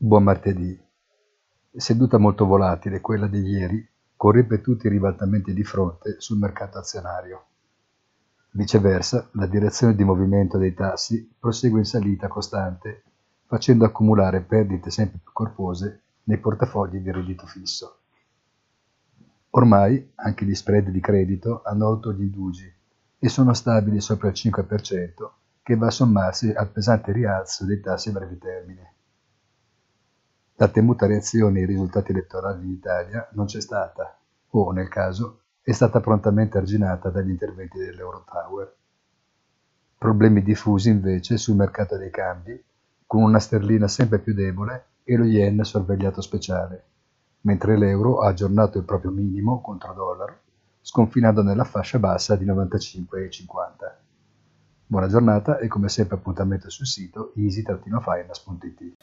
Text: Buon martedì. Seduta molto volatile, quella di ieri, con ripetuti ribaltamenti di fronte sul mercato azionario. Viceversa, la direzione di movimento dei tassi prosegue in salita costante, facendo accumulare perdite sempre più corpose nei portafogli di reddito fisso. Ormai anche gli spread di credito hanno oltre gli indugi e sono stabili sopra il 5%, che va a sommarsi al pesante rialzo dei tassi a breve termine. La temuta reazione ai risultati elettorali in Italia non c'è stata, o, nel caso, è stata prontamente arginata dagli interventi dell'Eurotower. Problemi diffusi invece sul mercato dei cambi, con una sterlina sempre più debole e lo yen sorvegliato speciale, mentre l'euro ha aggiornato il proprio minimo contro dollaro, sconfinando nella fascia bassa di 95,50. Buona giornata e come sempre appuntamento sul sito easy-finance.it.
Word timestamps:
Buon 0.00 0.22
martedì. 0.22 0.80
Seduta 1.72 2.18
molto 2.18 2.46
volatile, 2.46 3.00
quella 3.00 3.26
di 3.26 3.40
ieri, 3.40 3.84
con 4.14 4.30
ripetuti 4.30 4.88
ribaltamenti 4.88 5.52
di 5.52 5.64
fronte 5.64 6.20
sul 6.20 6.38
mercato 6.38 6.78
azionario. 6.78 7.46
Viceversa, 8.52 9.28
la 9.32 9.46
direzione 9.46 9.96
di 9.96 10.04
movimento 10.04 10.56
dei 10.56 10.72
tassi 10.72 11.28
prosegue 11.36 11.80
in 11.80 11.84
salita 11.84 12.28
costante, 12.28 13.02
facendo 13.46 13.84
accumulare 13.84 14.40
perdite 14.40 14.88
sempre 14.92 15.18
più 15.20 15.32
corpose 15.32 16.02
nei 16.22 16.38
portafogli 16.38 16.98
di 16.98 17.10
reddito 17.10 17.46
fisso. 17.46 17.98
Ormai 19.50 20.12
anche 20.14 20.44
gli 20.44 20.54
spread 20.54 20.90
di 20.90 21.00
credito 21.00 21.62
hanno 21.64 21.88
oltre 21.88 22.14
gli 22.14 22.22
indugi 22.22 22.72
e 23.18 23.28
sono 23.28 23.52
stabili 23.52 24.00
sopra 24.00 24.28
il 24.28 24.34
5%, 24.36 25.08
che 25.60 25.74
va 25.74 25.88
a 25.88 25.90
sommarsi 25.90 26.52
al 26.52 26.68
pesante 26.70 27.10
rialzo 27.10 27.64
dei 27.64 27.80
tassi 27.80 28.10
a 28.10 28.12
breve 28.12 28.38
termine. 28.38 28.92
La 30.60 30.66
temuta 30.66 31.06
reazione 31.06 31.60
ai 31.60 31.66
risultati 31.66 32.10
elettorali 32.10 32.64
in 32.64 32.72
Italia 32.72 33.28
non 33.34 33.46
c'è 33.46 33.60
stata, 33.60 34.18
o, 34.50 34.72
nel 34.72 34.88
caso, 34.88 35.42
è 35.62 35.70
stata 35.70 36.00
prontamente 36.00 36.58
arginata 36.58 37.10
dagli 37.10 37.30
interventi 37.30 37.78
dell'Eurotower. 37.78 38.74
Problemi 39.96 40.42
diffusi 40.42 40.88
invece 40.88 41.36
sul 41.36 41.54
mercato 41.54 41.96
dei 41.96 42.10
cambi, 42.10 42.60
con 43.06 43.22
una 43.22 43.38
sterlina 43.38 43.86
sempre 43.86 44.18
più 44.18 44.34
debole 44.34 44.86
e 45.04 45.16
lo 45.16 45.22
yen 45.22 45.62
sorvegliato 45.62 46.20
speciale, 46.20 46.84
mentre 47.42 47.78
l'euro 47.78 48.22
ha 48.22 48.26
aggiornato 48.26 48.78
il 48.78 48.84
proprio 48.84 49.12
minimo 49.12 49.60
contro 49.60 49.92
dollaro, 49.92 50.40
sconfinando 50.80 51.40
nella 51.44 51.62
fascia 51.62 52.00
bassa 52.00 52.34
di 52.34 52.44
95,50. 52.44 53.94
Buona 54.86 55.06
giornata 55.06 55.58
e 55.58 55.68
come 55.68 55.88
sempre 55.88 56.16
appuntamento 56.16 56.68
sul 56.68 56.86
sito 56.86 57.32
easy-finance.it. 57.36 58.96